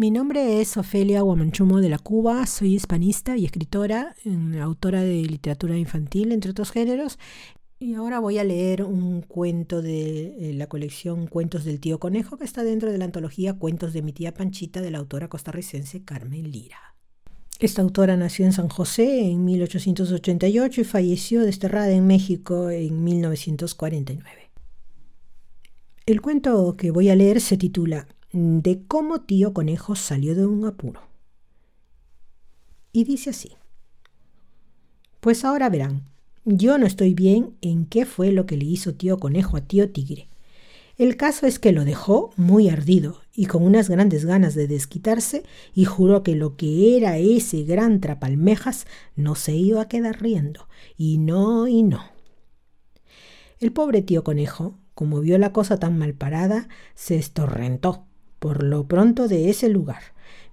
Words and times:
Mi 0.00 0.10
nombre 0.10 0.62
es 0.62 0.78
Ofelia 0.78 1.20
Guamanchumo 1.20 1.82
de 1.82 1.90
la 1.90 1.98
Cuba, 1.98 2.46
soy 2.46 2.76
hispanista 2.76 3.36
y 3.36 3.44
escritora, 3.44 4.16
autora 4.62 5.02
de 5.02 5.16
literatura 5.16 5.76
infantil, 5.76 6.32
entre 6.32 6.52
otros 6.52 6.70
géneros. 6.70 7.18
Y 7.78 7.92
ahora 7.92 8.18
voy 8.18 8.38
a 8.38 8.44
leer 8.44 8.82
un 8.82 9.20
cuento 9.20 9.82
de 9.82 10.52
eh, 10.52 10.54
la 10.54 10.68
colección 10.68 11.26
Cuentos 11.26 11.66
del 11.66 11.80
tío 11.80 12.00
Conejo 12.00 12.38
que 12.38 12.44
está 12.44 12.64
dentro 12.64 12.90
de 12.90 12.96
la 12.96 13.04
antología 13.04 13.58
Cuentos 13.58 13.92
de 13.92 14.00
mi 14.00 14.14
tía 14.14 14.32
Panchita 14.32 14.80
de 14.80 14.90
la 14.90 14.96
autora 14.96 15.28
costarricense 15.28 16.02
Carmen 16.02 16.50
Lira. 16.50 16.96
Esta 17.58 17.82
autora 17.82 18.16
nació 18.16 18.46
en 18.46 18.54
San 18.54 18.70
José 18.70 19.26
en 19.26 19.44
1888 19.44 20.80
y 20.80 20.84
falleció 20.84 21.42
desterrada 21.42 21.90
en 21.90 22.06
México 22.06 22.70
en 22.70 23.04
1949. 23.04 24.50
El 26.06 26.22
cuento 26.22 26.74
que 26.78 26.90
voy 26.90 27.10
a 27.10 27.16
leer 27.16 27.42
se 27.42 27.58
titula 27.58 28.06
De 28.32 28.82
cómo 28.86 29.22
tío 29.22 29.52
conejo 29.52 29.96
salió 29.96 30.34
de 30.34 30.46
un 30.46 30.64
apuro. 30.64 31.00
Y 32.92 33.04
dice 33.04 33.30
así. 33.30 33.52
Pues 35.20 35.44
ahora 35.44 35.68
verán, 35.68 36.04
yo 36.44 36.78
no 36.78 36.86
estoy 36.86 37.14
bien 37.14 37.56
en 37.60 37.86
qué 37.86 38.06
fue 38.06 38.32
lo 38.32 38.46
que 38.46 38.56
le 38.56 38.64
hizo 38.64 38.94
tío 38.94 39.18
conejo 39.18 39.56
a 39.56 39.62
tío 39.62 39.90
tigre. 39.90 40.28
El 40.96 41.16
caso 41.16 41.46
es 41.46 41.58
que 41.58 41.72
lo 41.72 41.84
dejó 41.84 42.30
muy 42.36 42.68
ardido 42.68 43.20
y 43.34 43.46
con 43.46 43.62
unas 43.62 43.88
grandes 43.88 44.24
ganas 44.24 44.54
de 44.54 44.68
desquitarse 44.68 45.44
y 45.74 45.84
juró 45.84 46.22
que 46.22 46.34
lo 46.34 46.56
que 46.56 46.96
era 46.96 47.18
ese 47.18 47.64
gran 47.64 48.00
trapalmejas 48.00 48.86
no 49.16 49.34
se 49.34 49.54
iba 49.54 49.82
a 49.82 49.88
quedar 49.88 50.20
riendo. 50.20 50.68
Y 50.96 51.18
no, 51.18 51.66
y 51.66 51.82
no. 51.82 52.04
El 53.58 53.72
pobre 53.72 54.02
tío 54.02 54.24
conejo 54.24 54.76
como 55.00 55.20
vio 55.20 55.38
la 55.38 55.50
cosa 55.54 55.78
tan 55.78 55.96
mal 55.96 56.12
parada, 56.12 56.68
se 56.94 57.16
estorrentó 57.16 58.04
por 58.40 58.64
lo 58.64 58.88
pronto 58.88 59.28
de 59.28 59.48
ese 59.48 59.68
lugar, 59.68 60.02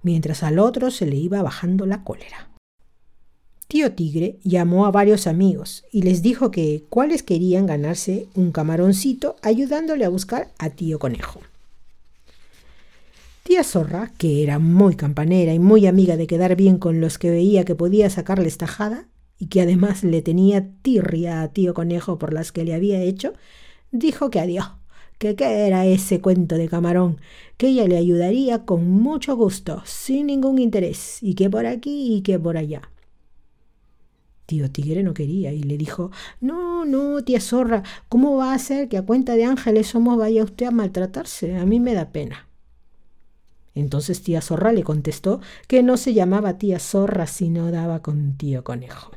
mientras 0.04 0.44
al 0.44 0.60
otro 0.60 0.92
se 0.92 1.06
le 1.06 1.16
iba 1.16 1.42
bajando 1.42 1.84
la 1.86 2.04
cólera. 2.04 2.50
Tío 3.66 3.92
Tigre 3.92 4.38
llamó 4.44 4.86
a 4.86 4.90
varios 4.90 5.26
amigos 5.26 5.84
y 5.90 6.02
les 6.02 6.22
dijo 6.22 6.50
que 6.50 6.84
cuáles 6.88 7.22
querían 7.22 7.66
ganarse 7.66 8.28
un 8.34 8.52
camaroncito 8.52 9.36
ayudándole 9.42 10.06
a 10.06 10.08
buscar 10.08 10.48
a 10.58 10.70
tío 10.70 10.98
Conejo. 10.98 11.40
Tía 13.42 13.64
Zorra, 13.64 14.12
que 14.16 14.42
era 14.42 14.58
muy 14.58 14.94
campanera 14.94 15.52
y 15.52 15.58
muy 15.58 15.86
amiga 15.86 16.16
de 16.16 16.26
quedar 16.26 16.56
bien 16.56 16.78
con 16.78 17.00
los 17.00 17.18
que 17.18 17.30
veía 17.30 17.64
que 17.64 17.74
podía 17.74 18.08
sacarles 18.08 18.58
tajada, 18.58 19.08
y 19.38 19.46
que 19.46 19.60
además 19.60 20.02
le 20.02 20.20
tenía 20.20 20.66
tirria 20.82 21.42
a 21.42 21.48
tío 21.48 21.74
Conejo 21.74 22.18
por 22.18 22.32
las 22.32 22.52
que 22.52 22.64
le 22.64 22.74
había 22.74 23.00
hecho, 23.00 23.34
dijo 23.92 24.30
que 24.30 24.40
adiós, 24.40 24.68
que 25.18 25.34
qué 25.34 25.66
era 25.66 25.84
ese 25.84 26.20
cuento 26.20 26.54
de 26.54 26.68
camarón, 26.68 27.20
que 27.56 27.68
ella 27.68 27.86
le 27.86 27.96
ayudaría 27.96 28.64
con 28.64 28.88
mucho 28.88 29.36
gusto, 29.36 29.82
sin 29.84 30.28
ningún 30.28 30.58
interés, 30.58 31.18
y 31.22 31.34
que 31.34 31.50
por 31.50 31.66
aquí 31.66 32.16
y 32.16 32.22
que 32.22 32.38
por 32.38 32.56
allá. 32.56 32.82
Tío 34.46 34.70
Tigre 34.70 35.02
no 35.02 35.12
quería 35.12 35.52
y 35.52 35.62
le 35.62 35.76
dijo, 35.76 36.10
no, 36.40 36.86
no, 36.86 37.22
tía 37.22 37.40
zorra, 37.40 37.82
¿cómo 38.08 38.36
va 38.36 38.54
a 38.54 38.58
ser 38.58 38.88
que 38.88 38.96
a 38.96 39.04
cuenta 39.04 39.34
de 39.34 39.44
ángeles 39.44 39.88
somos 39.88 40.16
vaya 40.16 40.42
usted 40.42 40.66
a 40.66 40.70
maltratarse? 40.70 41.56
A 41.58 41.66
mí 41.66 41.80
me 41.80 41.92
da 41.92 42.12
pena. 42.12 42.48
Entonces 43.74 44.22
tía 44.22 44.40
zorra 44.40 44.72
le 44.72 44.84
contestó 44.84 45.40
que 45.66 45.82
no 45.82 45.98
se 45.98 46.14
llamaba 46.14 46.56
tía 46.56 46.78
zorra 46.78 47.26
si 47.26 47.50
no 47.50 47.70
daba 47.70 48.00
con 48.00 48.38
tío 48.38 48.64
conejo. 48.64 49.12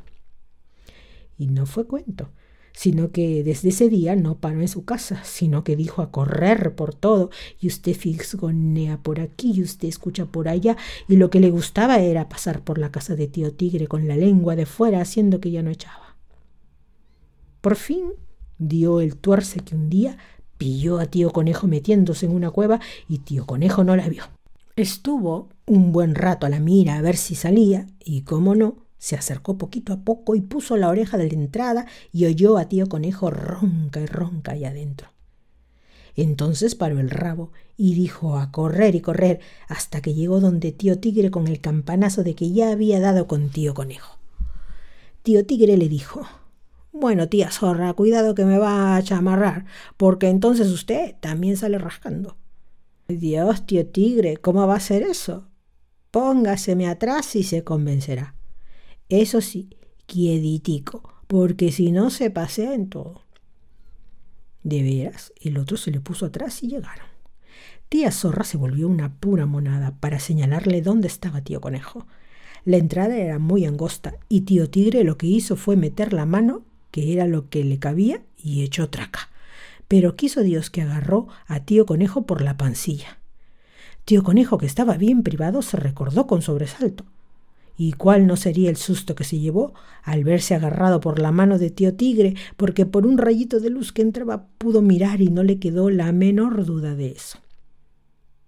Y 1.38 1.46
no 1.46 1.64
fue 1.64 1.86
cuento 1.86 2.28
sino 2.72 3.10
que 3.10 3.44
desde 3.44 3.70
ese 3.70 3.88
día 3.88 4.16
no 4.16 4.38
paró 4.38 4.60
en 4.60 4.68
su 4.68 4.84
casa, 4.84 5.22
sino 5.24 5.64
que 5.64 5.76
dijo 5.76 6.02
a 6.02 6.10
correr 6.10 6.74
por 6.74 6.94
todo, 6.94 7.30
y 7.60 7.68
usted 7.68 7.94
fisgonea 7.94 8.98
por 9.02 9.20
aquí 9.20 9.52
y 9.54 9.62
usted 9.62 9.88
escucha 9.88 10.26
por 10.26 10.48
allá, 10.48 10.76
y 11.08 11.16
lo 11.16 11.30
que 11.30 11.40
le 11.40 11.50
gustaba 11.50 11.98
era 11.98 12.28
pasar 12.28 12.62
por 12.62 12.78
la 12.78 12.90
casa 12.90 13.16
de 13.16 13.28
tío 13.28 13.52
Tigre 13.52 13.86
con 13.86 14.08
la 14.08 14.16
lengua 14.16 14.56
de 14.56 14.66
fuera, 14.66 15.00
haciendo 15.00 15.40
que 15.40 15.50
ya 15.50 15.62
no 15.62 15.70
echaba. 15.70 16.16
Por 17.60 17.76
fin 17.76 18.12
dio 18.58 19.00
el 19.00 19.16
tuerce 19.16 19.60
que 19.60 19.74
un 19.74 19.88
día 19.88 20.18
pilló 20.58 20.98
a 20.98 21.06
tío 21.06 21.30
Conejo 21.30 21.66
metiéndose 21.66 22.26
en 22.26 22.32
una 22.32 22.50
cueva 22.50 22.80
y 23.08 23.18
tío 23.18 23.46
Conejo 23.46 23.84
no 23.84 23.96
la 23.96 24.08
vio. 24.08 24.24
Estuvo 24.74 25.48
un 25.66 25.92
buen 25.92 26.14
rato 26.14 26.46
a 26.46 26.48
la 26.48 26.60
mira 26.60 26.96
a 26.96 27.02
ver 27.02 27.16
si 27.16 27.34
salía, 27.34 27.86
y 28.00 28.22
cómo 28.22 28.54
no, 28.54 28.81
se 29.02 29.16
acercó 29.16 29.58
poquito 29.58 29.92
a 29.92 30.04
poco 30.04 30.36
y 30.36 30.40
puso 30.40 30.76
la 30.76 30.88
oreja 30.88 31.18
de 31.18 31.26
la 31.26 31.34
entrada 31.34 31.86
y 32.12 32.26
oyó 32.26 32.56
a 32.56 32.66
tío 32.68 32.88
conejo 32.88 33.32
ronca 33.32 33.98
y 33.98 34.06
ronca 34.06 34.52
allá 34.52 34.68
adentro. 34.68 35.08
Entonces 36.14 36.76
paró 36.76 37.00
el 37.00 37.10
rabo 37.10 37.50
y 37.76 37.94
dijo 37.94 38.38
a 38.38 38.52
correr 38.52 38.94
y 38.94 39.00
correr 39.00 39.40
hasta 39.66 40.00
que 40.00 40.14
llegó 40.14 40.38
donde 40.38 40.70
tío 40.70 41.00
tigre 41.00 41.32
con 41.32 41.48
el 41.48 41.60
campanazo 41.60 42.22
de 42.22 42.36
que 42.36 42.52
ya 42.52 42.70
había 42.70 43.00
dado 43.00 43.26
con 43.26 43.50
tío 43.50 43.74
conejo. 43.74 44.20
Tío 45.24 45.44
tigre 45.46 45.76
le 45.76 45.88
dijo 45.88 46.24
Bueno, 46.92 47.28
tía 47.28 47.50
zorra, 47.50 47.92
cuidado 47.94 48.36
que 48.36 48.44
me 48.44 48.58
va 48.58 48.94
a 48.94 49.02
chamarrar, 49.02 49.64
porque 49.96 50.28
entonces 50.28 50.68
usted 50.68 51.16
también 51.18 51.56
sale 51.56 51.78
rascando. 51.78 52.36
Dios, 53.08 53.66
tío 53.66 53.84
tigre, 53.84 54.36
¿cómo 54.36 54.64
va 54.68 54.76
a 54.76 54.80
ser 54.80 55.02
eso? 55.02 55.48
Póngaseme 56.12 56.86
atrás 56.86 57.34
y 57.34 57.42
se 57.42 57.64
convencerá. 57.64 58.36
Eso 59.12 59.42
sí, 59.42 59.68
quieditico, 60.06 61.02
porque 61.26 61.70
si 61.70 61.92
no 61.92 62.08
se 62.08 62.30
pasea 62.30 62.72
en 62.72 62.88
todo. 62.88 63.20
De 64.62 64.82
veras, 64.82 65.34
el 65.38 65.58
otro 65.58 65.76
se 65.76 65.90
le 65.90 66.00
puso 66.00 66.24
atrás 66.24 66.62
y 66.62 66.68
llegaron. 66.68 67.04
Tía 67.90 68.10
Zorra 68.10 68.44
se 68.44 68.56
volvió 68.56 68.88
una 68.88 69.12
pura 69.12 69.44
monada 69.44 69.94
para 70.00 70.18
señalarle 70.18 70.80
dónde 70.80 71.08
estaba 71.08 71.42
tío 71.42 71.60
Conejo. 71.60 72.06
La 72.64 72.78
entrada 72.78 73.18
era 73.18 73.38
muy 73.38 73.66
angosta 73.66 74.14
y 74.30 74.46
tío 74.46 74.70
Tigre 74.70 75.04
lo 75.04 75.18
que 75.18 75.26
hizo 75.26 75.56
fue 75.56 75.76
meter 75.76 76.14
la 76.14 76.24
mano, 76.24 76.64
que 76.90 77.12
era 77.12 77.26
lo 77.26 77.50
que 77.50 77.64
le 77.64 77.78
cabía, 77.78 78.22
y 78.38 78.62
echó 78.62 78.88
traca. 78.88 79.28
Pero 79.88 80.16
quiso 80.16 80.40
Dios 80.40 80.70
que 80.70 80.80
agarró 80.80 81.28
a 81.46 81.60
tío 81.66 81.84
Conejo 81.84 82.24
por 82.24 82.40
la 82.40 82.56
pancilla. 82.56 83.18
Tío 84.06 84.22
Conejo, 84.22 84.56
que 84.56 84.64
estaba 84.64 84.96
bien 84.96 85.22
privado, 85.22 85.60
se 85.60 85.76
recordó 85.76 86.26
con 86.26 86.40
sobresalto. 86.40 87.04
¿Y 87.76 87.92
cuál 87.92 88.26
no 88.26 88.36
sería 88.36 88.70
el 88.70 88.76
susto 88.76 89.14
que 89.14 89.24
se 89.24 89.38
llevó 89.38 89.74
al 90.02 90.24
verse 90.24 90.54
agarrado 90.54 91.00
por 91.00 91.18
la 91.18 91.32
mano 91.32 91.58
de 91.58 91.70
tío 91.70 91.94
Tigre, 91.94 92.34
porque 92.56 92.86
por 92.86 93.06
un 93.06 93.18
rayito 93.18 93.60
de 93.60 93.70
luz 93.70 93.92
que 93.92 94.02
entraba 94.02 94.46
pudo 94.58 94.82
mirar 94.82 95.20
y 95.20 95.28
no 95.28 95.42
le 95.42 95.58
quedó 95.58 95.90
la 95.90 96.12
menor 96.12 96.64
duda 96.64 96.94
de 96.94 97.08
eso? 97.08 97.38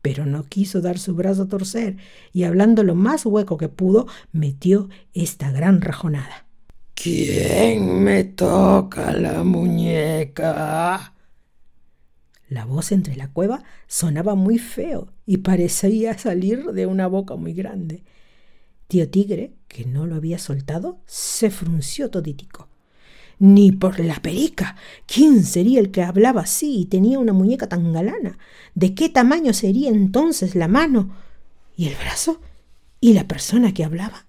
Pero 0.03 0.27
no 0.27 0.45
quiso 0.45 0.81
dar 0.81 0.99
su 0.99 1.15
brazo 1.15 1.45
a 1.45 1.49
torcer 1.49 1.97
y 2.33 2.45
hablando 2.45 2.83
lo 2.83 2.95
más 2.95 3.25
hueco 3.25 3.57
que 3.57 3.69
pudo, 3.69 4.07
metió 4.33 4.89
esta 5.15 5.51
gran 5.51 5.81
rajonada. 5.81 6.47
¿Quién 6.95 8.05
me 8.05 8.25
toca 8.25 9.13
la 9.13 9.43
muñeca? 9.43 11.15
La 12.49 12.65
voz 12.65 12.93
entre 12.93 13.17
la 13.17 13.29
cueva 13.29 13.65
sonaba 13.87 14.35
muy 14.35 14.59
feo 14.59 15.09
y 15.27 15.39
parecía 15.39 16.17
salir 16.17 16.67
de 16.67 16.87
una 16.87 17.07
boca 17.07 17.35
muy 17.37 17.53
grande. 17.53 18.05
Tío 18.89 19.09
Tigre, 19.09 19.55
que 19.69 19.85
no 19.85 20.07
lo 20.07 20.17
había 20.17 20.39
soltado, 20.39 21.01
se 21.07 21.51
frunció 21.51 22.11
toditico. 22.11 22.69
Ni 23.39 23.73
por 23.73 23.99
la 23.99 24.21
perica. 24.23 24.77
¿Quién 25.07 25.43
sería 25.45 25.81
el 25.81 25.91
que 25.91 26.03
hablaba 26.03 26.43
así 26.43 26.81
y 26.81 26.85
tenía 26.87 27.19
una 27.19 27.33
muñeca 27.33 27.69
tan 27.69 27.93
galana? 27.93 28.39
¿De 28.75 28.95
qué 28.95 29.09
tamaño 29.09 29.53
sería 29.53 29.91
entonces 29.91 30.55
la 30.55 30.69
mano? 30.69 31.15
¿Y 31.77 31.89
el 31.89 31.95
brazo? 31.97 32.41
¿Y 33.01 33.13
la 33.15 33.27
persona 33.27 33.75
que 33.75 33.85
hablaba? 33.85 34.27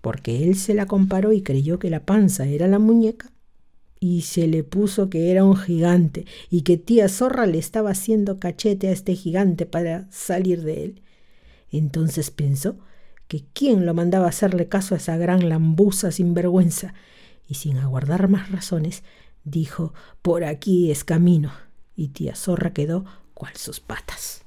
Porque 0.00 0.42
él 0.42 0.56
se 0.56 0.74
la 0.74 0.86
comparó 0.86 1.32
y 1.32 1.42
creyó 1.42 1.78
que 1.78 1.90
la 1.90 2.04
panza 2.04 2.46
era 2.46 2.66
la 2.66 2.78
muñeca, 2.78 3.30
y 4.00 4.22
se 4.22 4.46
le 4.46 4.64
puso 4.64 5.10
que 5.10 5.30
era 5.30 5.44
un 5.44 5.56
gigante 5.56 6.24
y 6.50 6.62
que 6.62 6.78
tía 6.78 7.08
Zorra 7.08 7.46
le 7.46 7.58
estaba 7.58 7.90
haciendo 7.90 8.40
cachete 8.40 8.88
a 8.88 8.92
este 8.92 9.14
gigante 9.14 9.66
para 9.66 10.10
salir 10.10 10.62
de 10.62 10.84
él. 10.84 11.02
Entonces 11.70 12.30
pensó 12.30 12.78
que 13.28 13.44
quién 13.52 13.86
lo 13.86 13.94
mandaba 13.94 14.26
hacerle 14.26 14.68
caso 14.68 14.94
a 14.94 14.98
esa 14.98 15.16
gran 15.16 15.48
lambuza 15.48 16.10
sin 16.10 16.34
vergüenza, 16.34 16.94
y 17.46 17.54
sin 17.54 17.78
aguardar 17.78 18.28
más 18.28 18.50
razones, 18.50 19.02
dijo 19.44 19.92
por 20.22 20.44
aquí 20.44 20.90
es 20.90 21.04
camino, 21.04 21.52
y 21.96 22.08
tía 22.08 22.34
zorra 22.34 22.72
quedó 22.72 23.04
cual 23.34 23.56
sus 23.56 23.80
patas. 23.80 24.44